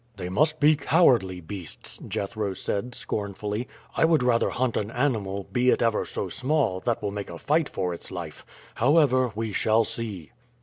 [0.17, 3.67] "They must be cowardly beasts!" Jethro said scornfully.
[3.95, 7.37] "I would rather hunt an animal, be it ever so small, that will make a
[7.37, 8.43] fight for its life.
[8.73, 10.31] However, we shall see."